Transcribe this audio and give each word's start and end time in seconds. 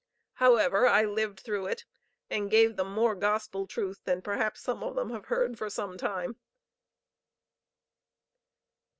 However, 0.33 0.87
I 0.87 1.03
lived 1.05 1.41
through 1.41 1.67
it, 1.67 1.85
and 2.27 2.49
gave 2.49 2.75
them 2.75 2.91
more 2.91 3.13
gospel 3.13 3.67
truth 3.67 4.01
than 4.03 4.23
perhaps 4.23 4.59
some 4.59 4.81
of 4.81 4.95
them 4.95 5.11
have 5.11 5.25
heard 5.25 5.59
for 5.59 5.69
some 5.69 5.95
time. 5.95 6.37